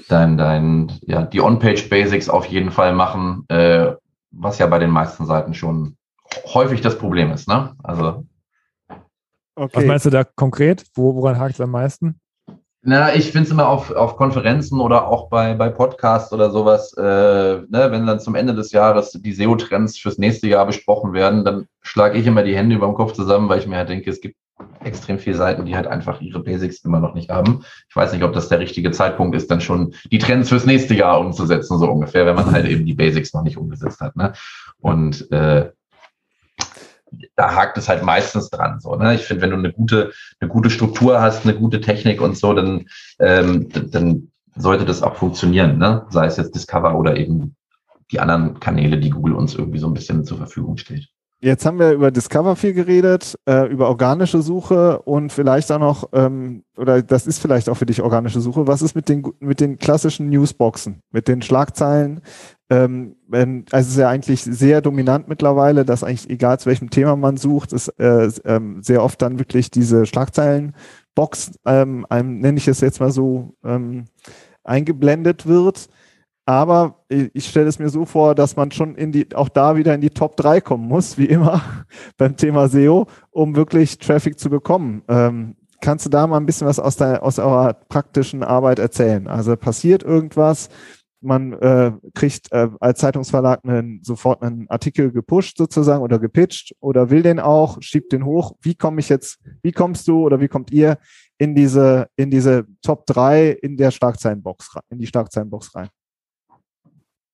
[0.08, 3.94] dein, dein, ja, die On-Page-Basics auf jeden Fall machen, äh,
[4.32, 5.98] was ja bei den meisten Seiten schon
[6.54, 7.48] häufig das Problem ist.
[7.48, 7.76] Ne?
[7.84, 8.26] Also,
[9.56, 9.78] okay.
[9.78, 10.86] Was meinst du da konkret?
[10.94, 12.20] Wo, woran hakt es am meisten?
[12.82, 16.94] Na, ich finde es immer auf, auf Konferenzen oder auch bei, bei Podcasts oder sowas,
[16.94, 21.44] äh, ne, wenn dann zum Ende des Jahres die SEO-Trends fürs nächste Jahr besprochen werden,
[21.44, 24.10] dann schlage ich immer die Hände über dem Kopf zusammen, weil ich mir halt denke,
[24.10, 24.38] es gibt
[24.84, 27.64] extrem viele Seiten, die halt einfach ihre Basics immer noch nicht haben.
[27.90, 30.94] Ich weiß nicht, ob das der richtige Zeitpunkt ist, dann schon die Trends fürs nächste
[30.94, 34.16] Jahr umzusetzen, so ungefähr, wenn man halt eben die Basics noch nicht umgesetzt hat.
[34.16, 34.34] Ne?
[34.80, 35.70] Und äh,
[37.36, 38.80] da hakt es halt meistens dran.
[38.80, 39.16] So, ne?
[39.16, 42.54] Ich finde, wenn du eine gute, eine gute Struktur hast, eine gute Technik und so,
[42.54, 42.86] dann,
[43.20, 46.06] ähm, dann sollte das auch funktionieren, ne?
[46.10, 47.56] sei es jetzt Discover oder eben
[48.12, 51.10] die anderen Kanäle, die Google uns irgendwie so ein bisschen zur Verfügung stellt.
[51.42, 56.10] Jetzt haben wir über Discover viel geredet, äh, über organische Suche und vielleicht auch noch,
[56.12, 58.68] ähm, oder das ist vielleicht auch für dich organische Suche.
[58.68, 62.20] Was ist mit den, mit den klassischen Newsboxen, mit den Schlagzeilen?
[62.70, 67.16] Ähm, also es ist ja eigentlich sehr dominant mittlerweile, dass eigentlich egal zu welchem Thema
[67.16, 72.68] man sucht, ist äh, ähm, sehr oft dann wirklich diese Schlagzeilenbox, ähm, einem nenne ich
[72.68, 74.06] es jetzt mal so, ähm,
[74.66, 75.88] eingeblendet wird.
[76.50, 79.94] Aber ich stelle es mir so vor, dass man schon in die, auch da wieder
[79.94, 81.62] in die Top 3 kommen muss, wie immer
[82.18, 85.04] beim Thema SEO, um wirklich Traffic zu bekommen.
[85.10, 89.28] Ähm, kannst du da mal ein bisschen was aus, der, aus eurer praktischen Arbeit erzählen?
[89.28, 90.70] Also passiert irgendwas,
[91.22, 97.12] man äh, kriegt äh, als Zeitungsverlag einen, sofort einen Artikel gepusht sozusagen oder gepitcht oder
[97.12, 98.54] will den auch, schiebt den hoch.
[98.60, 100.98] Wie komme ich jetzt, wie kommst du oder wie kommt ihr
[101.38, 105.90] in diese, in diese Top 3 in der Schlagzeilenbox, in die Schlagzeilenbox rein?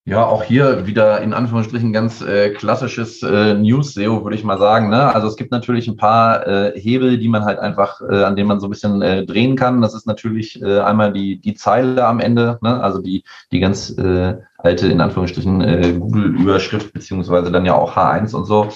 [0.07, 4.89] Ja, auch hier wieder in Anführungsstrichen ganz äh, klassisches äh, News-SEO, würde ich mal sagen.
[4.89, 5.15] Ne?
[5.15, 8.47] Also es gibt natürlich ein paar äh, Hebel, die man halt einfach, äh, an denen
[8.47, 9.81] man so ein bisschen äh, drehen kann.
[9.81, 12.83] Das ist natürlich äh, einmal die, die Zeile am Ende, ne?
[12.83, 18.35] also die, die ganz äh, alte, in Anführungsstrichen, äh, Google-Überschrift, beziehungsweise dann ja auch H1
[18.35, 18.69] und so.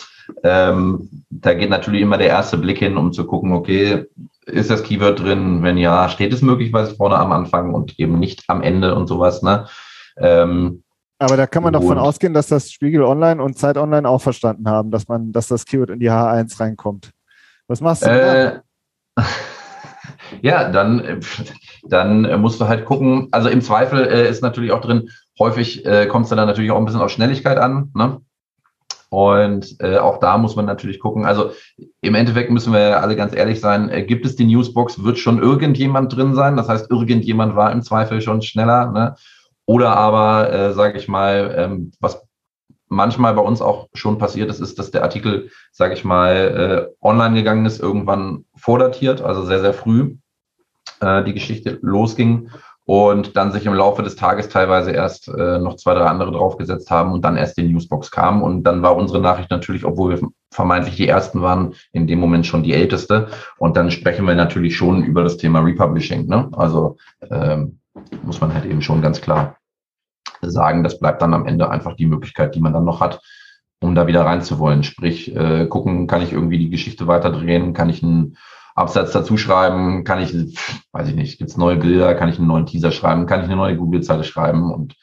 [0.43, 4.05] Ähm, da geht natürlich immer der erste Blick hin, um zu gucken, okay,
[4.47, 5.61] ist das Keyword drin?
[5.61, 9.43] Wenn ja, steht es möglicherweise vorne am Anfang und eben nicht am Ende und sowas.
[9.43, 9.67] Ne?
[10.17, 10.81] Ähm,
[11.19, 14.21] Aber da kann man und, davon ausgehen, dass das Spiegel Online und Zeit Online auch
[14.21, 17.11] verstanden haben, dass man, dass das Keyword in die H1 reinkommt.
[17.67, 18.09] Was machst du?
[18.09, 18.59] Äh,
[20.41, 21.19] ja, dann,
[21.83, 23.27] dann musst du halt gucken.
[23.31, 26.77] Also im Zweifel äh, ist natürlich auch drin, häufig äh, kommt es dann natürlich auch
[26.77, 27.91] ein bisschen auf Schnelligkeit an.
[27.93, 28.21] Ne?
[29.09, 31.25] Und äh, auch da muss man natürlich gucken.
[31.25, 31.51] Also
[32.01, 35.41] im Endeffekt müssen wir alle ganz ehrlich sein, äh, gibt es die Newsbox, wird schon
[35.41, 36.55] irgendjemand drin sein.
[36.55, 38.91] Das heißt, irgendjemand war im Zweifel schon schneller.
[38.91, 39.15] Ne?
[39.69, 42.25] Oder aber, äh, sage ich mal, ähm, was
[42.87, 47.05] manchmal bei uns auch schon passiert ist, ist, dass der Artikel, sage ich mal, äh,
[47.05, 50.15] online gegangen ist, irgendwann vordatiert, also sehr, sehr früh
[51.01, 52.49] äh, die Geschichte losging
[52.85, 56.89] und dann sich im Laufe des Tages teilweise erst äh, noch zwei, drei andere draufgesetzt
[56.89, 58.41] haben und dann erst die Newsbox kam.
[58.41, 62.47] Und dann war unsere Nachricht natürlich, obwohl wir vermeintlich die ersten waren, in dem Moment
[62.47, 63.27] schon die älteste.
[63.59, 66.25] Und dann sprechen wir natürlich schon über das Thema Republishing.
[66.25, 66.49] Ne?
[66.53, 66.97] Also
[67.29, 67.77] ähm,
[68.23, 69.58] muss man halt eben schon ganz klar
[70.41, 73.21] sagen, das bleibt dann am Ende einfach die Möglichkeit, die man dann noch hat,
[73.81, 74.83] um da wieder reinzuwollen.
[74.83, 78.37] Sprich, äh, gucken, kann ich irgendwie die Geschichte weiterdrehen, kann ich einen
[78.75, 80.33] Absatz dazu schreiben, kann ich,
[80.91, 83.47] weiß ich nicht, gibt es neue Bilder, kann ich einen neuen Teaser schreiben, kann ich
[83.47, 84.95] eine neue Google-Zeile schreiben und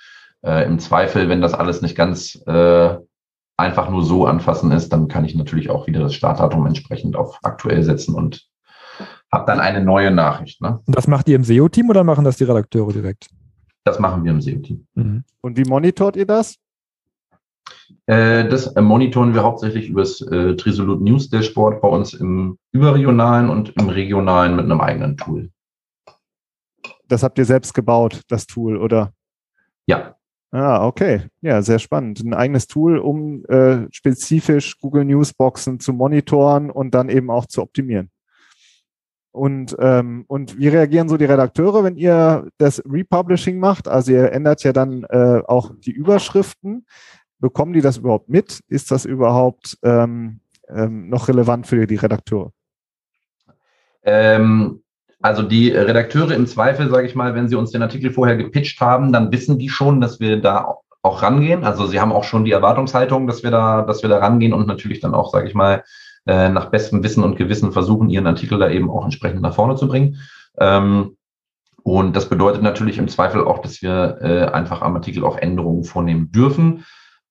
[0.43, 2.97] äh, im Zweifel, wenn das alles nicht ganz äh,
[3.57, 7.39] einfach nur so anfassen ist, dann kann ich natürlich auch wieder das Startdatum entsprechend auf
[7.43, 8.47] aktuell setzen und
[9.33, 10.61] habe dann eine neue Nachricht.
[10.63, 10.81] Ne?
[10.87, 13.29] Das macht ihr im SEO-Team oder machen das die Redakteure direkt?
[13.87, 14.85] Das machen wir im SEO-Team.
[14.95, 15.23] Mhm.
[15.43, 16.57] Und wie monitort ihr das?
[18.07, 23.49] Äh, das monitoren wir hauptsächlich über das äh, Trisolut News Dashboard bei uns im überregionalen
[23.49, 25.51] und im regionalen mit einem eigenen Tool.
[27.07, 29.13] Das habt ihr selbst gebaut, das Tool, oder?
[29.87, 30.17] Ja.
[30.51, 31.29] Ah, okay.
[31.41, 32.25] Ja, sehr spannend.
[32.25, 37.47] Ein eigenes Tool, um äh, spezifisch Google News Boxen zu monitoren und dann eben auch
[37.47, 38.11] zu optimieren.
[39.37, 43.87] Und, ähm, und wie reagieren so die Redakteure, wenn ihr das Republishing macht?
[43.87, 46.87] Also ihr ändert ja dann äh, auch die Überschriften.
[47.39, 48.61] Bekommen die das überhaupt mit?
[48.69, 52.51] Ist das überhaupt ähm, ähm, noch relevant für die Redakteure?
[54.05, 54.83] Ähm,
[55.21, 58.81] also die Redakteure im Zweifel, sage ich mal, wenn sie uns den Artikel vorher gepitcht
[58.81, 61.63] haben, dann wissen die schon, dass wir da auch rangehen.
[61.63, 64.67] Also sie haben auch schon die Erwartungshaltung, dass wir da, dass wir da rangehen und
[64.67, 65.85] natürlich dann auch, sage ich mal,
[66.27, 69.77] äh, nach bestem Wissen und Gewissen versuchen, ihren Artikel da eben auch entsprechend nach vorne
[69.77, 70.19] zu bringen.
[70.59, 71.17] Ähm,
[71.83, 75.85] und das bedeutet natürlich im Zweifel auch, dass wir äh, einfach am Artikel auch Änderungen
[75.85, 76.85] vornehmen dürfen.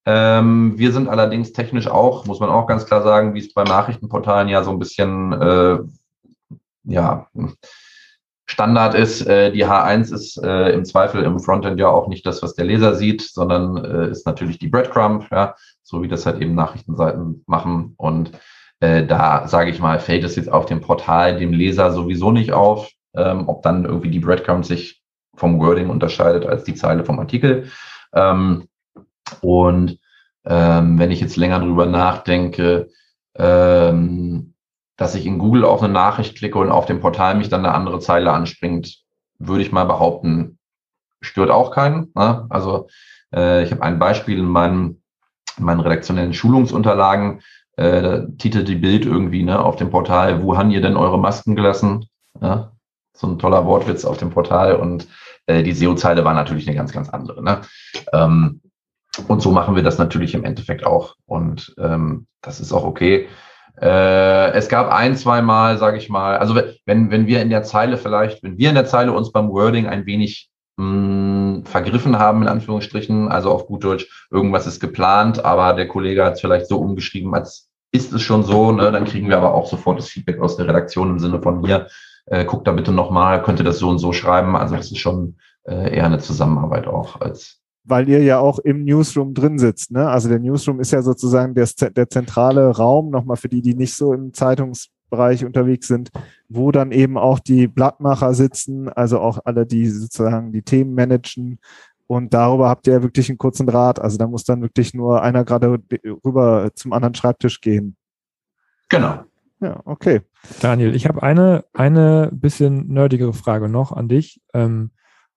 [0.06, 3.64] Ähm, wir sind allerdings technisch auch, muss man auch ganz klar sagen, wie es bei
[3.64, 5.78] Nachrichtenportalen ja so ein bisschen äh,
[6.84, 7.26] ja,
[8.46, 12.42] Standard ist, äh, die H1 ist äh, im Zweifel im Frontend ja auch nicht das,
[12.42, 16.40] was der Leser sieht, sondern äh, ist natürlich die Breadcrumb, ja, so wie das halt
[16.40, 17.94] eben Nachrichtenseiten machen.
[17.96, 18.30] Und
[18.80, 22.52] äh, da sage ich mal, fällt es jetzt auf dem Portal dem Leser sowieso nicht
[22.52, 25.02] auf, ähm, ob dann irgendwie die Breadcrumb sich
[25.34, 27.70] vom Wording unterscheidet als die Zeile vom Artikel.
[28.14, 28.68] Ähm,
[29.40, 29.98] und
[30.44, 32.88] ähm, wenn ich jetzt länger drüber nachdenke,
[33.34, 34.54] ähm,
[34.96, 37.74] dass ich in Google auf eine Nachricht klicke und auf dem Portal mich dann eine
[37.74, 39.02] andere Zeile anspringt,
[39.38, 40.58] würde ich mal behaupten,
[41.20, 42.12] stört auch keinen.
[42.14, 42.46] Ne?
[42.48, 42.88] Also
[43.34, 45.02] äh, ich habe ein Beispiel in meinen,
[45.58, 47.42] in meinen redaktionellen Schulungsunterlagen,
[47.76, 51.56] äh, titelt die Bild irgendwie ne, auf dem Portal, wo haben ihr denn eure Masken
[51.56, 52.06] gelassen?
[52.40, 52.72] Ja?
[53.14, 55.06] So ein toller Wortwitz auf dem Portal und
[55.46, 57.42] äh, die SEO-Zeile war natürlich eine ganz, ganz andere.
[57.42, 57.60] Ne?
[58.12, 58.60] Ähm,
[59.28, 61.14] und so machen wir das natürlich im Endeffekt auch.
[61.26, 63.28] Und ähm, das ist auch okay.
[63.80, 67.62] Äh, es gab ein, zwei Mal, sage ich mal, also wenn, wenn wir in der
[67.62, 72.42] Zeile vielleicht, wenn wir in der Zeile uns beim Wording ein wenig mh, vergriffen haben,
[72.42, 76.66] in Anführungsstrichen, also auf gut Deutsch, irgendwas ist geplant, aber der Kollege hat es vielleicht
[76.66, 78.92] so umgeschrieben, als ist es schon so, ne?
[78.92, 81.88] dann kriegen wir aber auch sofort das Feedback aus der Redaktion im Sinne von hier,
[82.26, 84.56] äh, guck da bitte nochmal, könnte das so und so schreiben.
[84.56, 88.84] Also das ist schon äh, eher eine Zusammenarbeit auch als weil ihr ja auch im
[88.84, 89.92] Newsroom drin sitzt.
[89.92, 90.08] Ne?
[90.08, 93.94] Also der Newsroom ist ja sozusagen der, der zentrale Raum, nochmal für die, die nicht
[93.94, 94.32] so im
[95.06, 96.10] Zeitungsbereich unterwegs sind,
[96.48, 101.58] wo dann eben auch die Blattmacher sitzen, also auch alle, die sozusagen die Themen managen.
[102.06, 104.00] Und darüber habt ihr ja wirklich einen kurzen Draht.
[104.00, 105.78] Also da muss dann wirklich nur einer gerade
[106.24, 107.96] rüber zum anderen Schreibtisch gehen.
[108.88, 109.24] Genau.
[109.60, 110.20] Ja, okay.
[110.60, 114.40] Daniel, ich habe eine, eine bisschen nerdigere Frage noch an dich.
[114.54, 114.90] Ähm,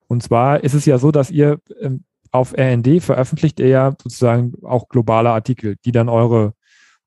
[0.07, 4.53] und zwar ist es ja so, dass ihr ähm, auf RND veröffentlicht ihr ja sozusagen
[4.63, 6.53] auch globale Artikel, die dann eure,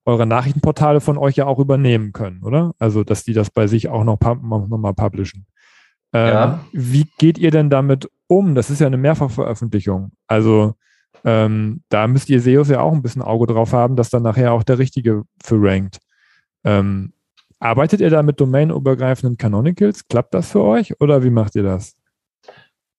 [0.04, 2.74] eure Nachrichtenportale von euch ja auch übernehmen können, oder?
[2.78, 5.46] Also, dass die das bei sich auch noch, noch mal publishen.
[6.12, 6.64] Ähm, ja.
[6.72, 8.54] Wie geht ihr denn damit um?
[8.54, 10.12] Das ist ja eine Mehrfachveröffentlichung.
[10.26, 10.74] Also,
[11.24, 14.52] ähm, da müsst ihr SEOs ja auch ein bisschen Auge drauf haben, dass dann nachher
[14.52, 15.98] auch der Richtige für rankt.
[16.64, 17.12] Ähm,
[17.60, 20.08] arbeitet ihr da mit domainübergreifenden Canonicals?
[20.08, 21.94] Klappt das für euch oder wie macht ihr das?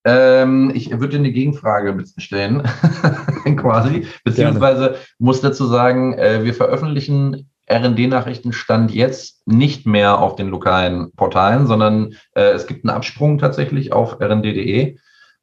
[0.06, 2.64] Ähm, ich würde eine Gegenfrage stellen.
[3.58, 4.08] quasi.
[4.24, 4.98] Beziehungsweise Gerne.
[5.20, 12.16] muss dazu sagen, äh, wir veröffentlichen RD-Nachrichtenstand jetzt nicht mehr auf den lokalen Portalen, sondern
[12.36, 14.98] äh, es gibt einen Absprung tatsächlich auf rnd.de.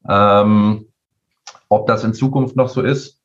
[0.09, 0.87] Ähm,
[1.69, 3.21] ob das in Zukunft noch so ist,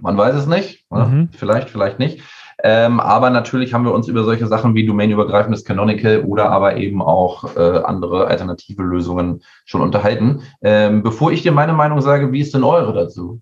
[0.00, 0.84] man weiß es nicht.
[0.90, 1.30] Mhm.
[1.32, 2.22] Vielleicht, vielleicht nicht.
[2.68, 7.00] Ähm, aber natürlich haben wir uns über solche Sachen wie domainübergreifendes Canonical oder aber eben
[7.00, 10.42] auch äh, andere alternative Lösungen schon unterhalten.
[10.62, 13.40] Ähm, bevor ich dir meine Meinung sage, wie ist denn eure dazu?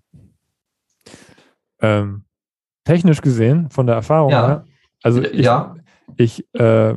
[1.81, 2.25] Ähm,
[2.83, 4.47] technisch gesehen, von der Erfahrung ja.
[4.47, 4.65] her,
[5.01, 5.75] also ich, ja.
[6.17, 6.93] ich äh,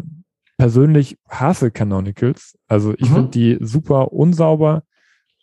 [0.58, 2.58] persönlich hasse Canonicals.
[2.68, 3.14] Also ich mhm.
[3.14, 4.82] finde die super unsauber.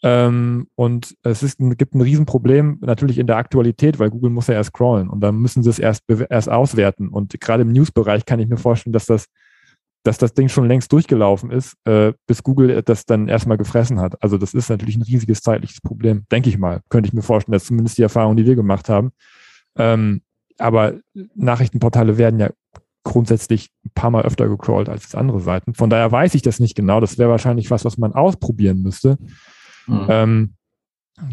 [0.05, 4.53] Ähm, und es ist, gibt ein Riesenproblem natürlich in der Aktualität, weil Google muss ja
[4.53, 7.09] erst scrollen und dann müssen sie es erst, erst auswerten.
[7.09, 9.25] Und gerade im News-Bereich kann ich mir vorstellen, dass das,
[10.03, 14.21] dass das Ding schon längst durchgelaufen ist, äh, bis Google das dann erstmal gefressen hat.
[14.21, 16.81] Also das ist natürlich ein riesiges zeitliches Problem, denke ich mal.
[16.89, 19.11] Könnte ich mir vorstellen, das ist zumindest die Erfahrung, die wir gemacht haben.
[19.75, 20.21] Ähm,
[20.59, 20.99] aber
[21.33, 22.51] Nachrichtenportale werden ja
[23.03, 25.73] grundsätzlich ein paar Mal öfter gecrawlt als andere Seiten.
[25.73, 26.99] Von daher weiß ich das nicht genau.
[26.99, 29.17] Das wäre wahrscheinlich was, was man ausprobieren müsste.
[29.87, 30.07] Mhm.
[30.09, 30.53] Ähm,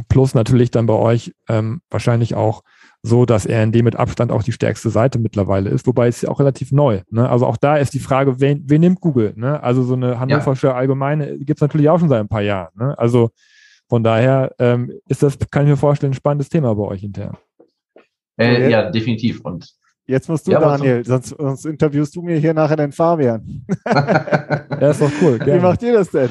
[0.09, 2.63] plus natürlich dann bei euch ähm, wahrscheinlich auch
[3.03, 6.39] so, dass RND mit Abstand auch die stärkste Seite mittlerweile ist, wobei es ja auch
[6.39, 7.01] relativ neu.
[7.11, 7.29] Ne?
[7.29, 9.33] Also auch da ist die Frage, wen, wen nimmt Google?
[9.37, 9.61] Ne?
[9.61, 10.75] Also so eine hannoversche ja.
[10.75, 12.71] Allgemeine gibt es natürlich auch schon seit ein paar Jahren.
[12.77, 12.97] Ne?
[12.97, 13.31] Also
[13.89, 17.37] von daher ähm, ist das, kann ich mir vorstellen, ein spannendes Thema bei euch intern.
[18.39, 19.41] Äh, ja, definitiv.
[19.41, 19.75] Und
[20.07, 23.65] Jetzt musst du, ja, Daniel, sonst, sonst, interviewst du mir hier nachher den Fabian.
[23.87, 25.39] ja, ist doch cool.
[25.39, 25.55] Gerne.
[25.55, 26.31] Wie macht ihr das denn?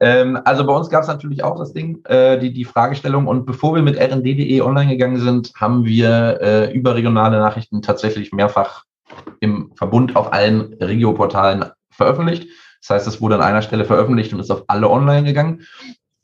[0.00, 3.26] Ähm, also bei uns gab es natürlich auch das Ding, äh, die, die Fragestellung.
[3.26, 8.84] Und bevor wir mit rnd.de online gegangen sind, haben wir äh, überregionale Nachrichten tatsächlich mehrfach
[9.40, 12.48] im Verbund auf allen Regioportalen veröffentlicht.
[12.80, 15.62] Das heißt, es wurde an einer Stelle veröffentlicht und ist auf alle online gegangen.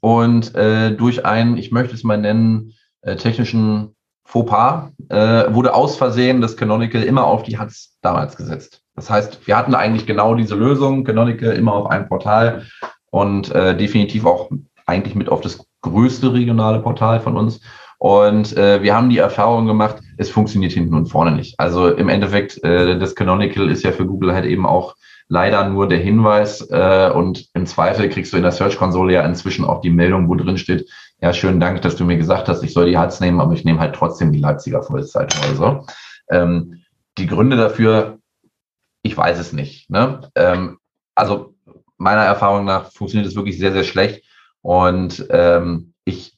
[0.01, 3.95] Und äh, durch einen, ich möchte es mal nennen, äh, technischen
[4.27, 8.83] Fauxpas äh, wurde aus Versehen das Canonical immer auf die Hatz damals gesetzt.
[8.95, 12.67] Das heißt, wir hatten eigentlich genau diese Lösung, Canonical immer auf einem Portal
[13.15, 14.51] und äh, definitiv auch
[14.87, 17.61] eigentlich mit auf das größte regionale Portal von uns.
[17.99, 21.61] Und äh, wir haben die Erfahrung gemacht, es funktioniert hinten und vorne nicht.
[21.61, 24.97] Also im Endeffekt, äh, das Canonical ist ja für Google halt eben auch
[25.29, 29.65] leider nur der Hinweis äh, und im Zweifel kriegst du in der Search-Konsole ja inzwischen
[29.65, 32.73] auch die Meldung, wo drin steht, ja, schönen Dank, dass du mir gesagt hast, ich
[32.73, 35.87] soll die Harz nehmen, aber ich nehme halt trotzdem die Leipziger Volkszeitung oder so.
[36.31, 36.83] Ähm,
[37.17, 38.19] die Gründe dafür,
[39.03, 39.89] ich weiß es nicht.
[39.89, 40.29] Ne?
[40.35, 40.79] Ähm,
[41.15, 41.54] also
[41.99, 44.25] meiner Erfahrung nach funktioniert es wirklich sehr, sehr schlecht.
[44.63, 46.37] Und ähm, ich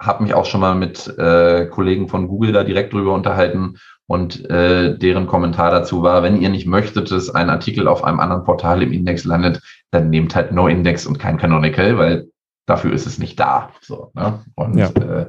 [0.00, 4.48] habe mich auch schon mal mit äh, Kollegen von Google da direkt drüber unterhalten und
[4.50, 8.44] äh, deren Kommentar dazu war, wenn ihr nicht möchtet, dass ein Artikel auf einem anderen
[8.44, 12.28] Portal im Index landet, dann nehmt halt No Index und kein Canonical, weil
[12.66, 13.70] dafür ist es nicht da.
[13.80, 14.44] So, ne?
[14.54, 14.88] Und ja.
[14.88, 15.28] äh,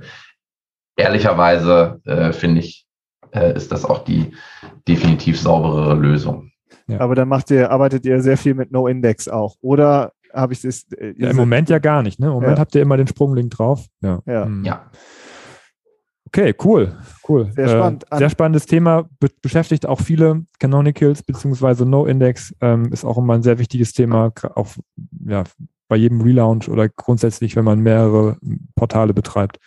[0.97, 2.85] ehrlicherweise äh, finde ich,
[3.31, 4.33] äh, ist das auch die
[4.87, 6.51] definitiv sauberere Lösung.
[6.87, 6.99] Ja.
[6.99, 9.55] Aber dann macht ihr, arbeitet ihr sehr viel mit No-Index auch.
[9.61, 10.85] Oder habe ich das?
[10.97, 12.19] Äh, ja, Im Moment ja gar nicht.
[12.19, 12.27] Ne?
[12.27, 12.59] Im Moment ja.
[12.59, 13.85] habt ihr immer den Sprunglink drauf.
[14.01, 14.19] Ja.
[14.25, 14.45] Ja.
[14.45, 14.65] Mhm.
[14.65, 14.89] ja.
[16.35, 16.97] Okay, cool,
[17.29, 17.51] cool.
[17.53, 18.05] Sehr spannend.
[18.09, 23.35] Äh, sehr spannendes Thema, be beschäftigt auch viele Canonicals beziehungsweise No-Index, ähm, ist auch immer
[23.35, 24.69] ein sehr wichtiges Thema, auch
[25.27, 25.43] ja,
[25.87, 28.37] bei jedem Relaunch oder grundsätzlich, wenn man mehrere
[28.83, 29.59] Portale betreibt.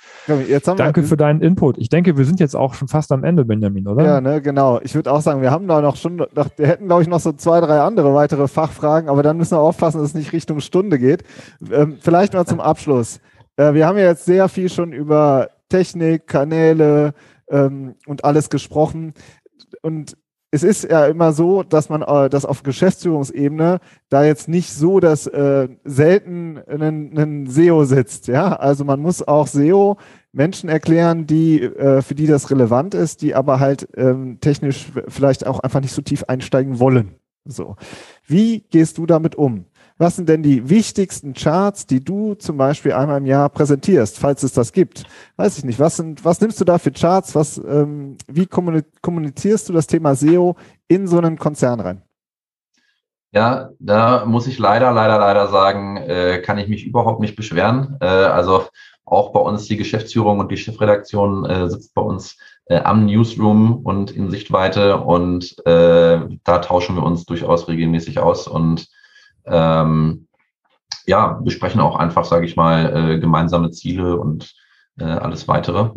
[0.77, 1.79] Danke für deinen Input.
[1.79, 4.05] Ich denke, wir sind jetzt auch schon fast am Ende, Benjamin, oder?
[4.05, 4.79] Ja, ne, genau.
[4.83, 7.33] Ich würde auch sagen, wir haben da noch schon, wir hätten, glaube ich, noch so
[7.33, 10.99] zwei, drei andere weitere Fachfragen, aber dann müssen wir aufpassen, dass es nicht Richtung Stunde
[10.99, 11.25] geht.
[11.73, 13.21] Ähm, vielleicht mal zum Abschluss.
[13.57, 17.15] Äh, wir haben ja jetzt sehr viel schon über Technik, Kanäle
[17.49, 19.15] ähm, und alles gesprochen.
[19.81, 20.19] Und
[20.51, 25.01] es ist ja immer so, dass man äh, das auf Geschäftsführungsebene da jetzt nicht so,
[25.01, 28.29] dass äh, selten ein, SEO sitzt.
[28.29, 29.97] Ja, also man muss auch SEO
[30.33, 35.47] Menschen erklären, die äh, für die das relevant ist, die aber halt ähm, technisch vielleicht
[35.47, 37.17] auch einfach nicht so tief einsteigen wollen.
[37.45, 37.77] So,
[38.27, 39.67] wie gehst du damit um?
[39.99, 44.43] Was sind denn die wichtigsten Charts, die du zum Beispiel einmal im Jahr präsentierst, falls
[44.43, 45.05] es das gibt?
[45.37, 45.81] Weiß ich nicht.
[45.81, 47.35] Was sind, was nimmst du da für Charts?
[47.35, 50.57] Was, ähm, wie kommunizierst du das Thema SEO
[50.89, 52.03] in so einen Konzern rein?
[53.33, 57.97] Ja, da muss ich leider, leider, leider sagen, äh, kann ich mich überhaupt nicht beschweren.
[58.01, 58.65] Äh, also
[59.05, 63.81] auch bei uns die Geschäftsführung und die Chefredaktion äh, sitzt bei uns äh, am Newsroom
[63.85, 68.89] und in Sichtweite und äh, da tauschen wir uns durchaus regelmäßig aus und
[69.47, 70.29] ähm,
[71.07, 74.55] ja, besprechen auch einfach, sage ich mal, äh, gemeinsame Ziele und
[74.99, 75.91] äh, alles weitere.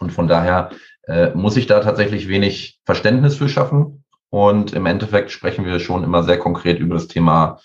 [0.00, 0.70] Und von daher
[1.06, 4.04] äh, muss ich da tatsächlich wenig Verständnis für schaffen.
[4.30, 7.60] Und im Endeffekt sprechen wir schon immer sehr konkret über das Thema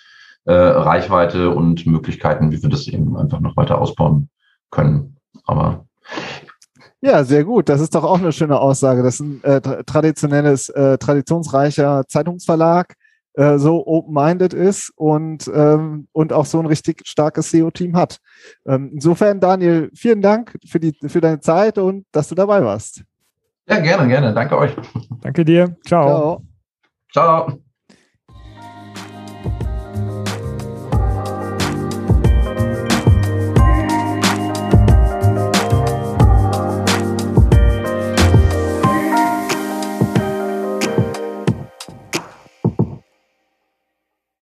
[0.46, 4.30] äh, Reichweite und Möglichkeiten, wie wir das eben einfach noch weiter ausbauen
[4.70, 5.18] können.
[5.46, 5.86] Aber
[7.02, 7.70] ja, sehr gut.
[7.70, 9.04] Das ist doch auch eine schöne Aussage.
[9.04, 12.96] Das ist ein äh, traditionelles, äh, traditionsreicher Zeitungsverlag,
[13.34, 18.20] äh, so open-minded ist und, ähm, und auch so ein richtig starkes SEO-Team hat.
[18.66, 23.04] Ähm, insofern, Daniel, vielen Dank für, die, für deine Zeit und dass du dabei warst.
[23.68, 24.34] Ja, gerne, gerne.
[24.34, 24.76] Danke euch.
[25.22, 25.78] Danke dir.
[25.86, 26.42] Ciao.
[27.12, 27.48] Ciao.
[27.48, 27.60] Ciao.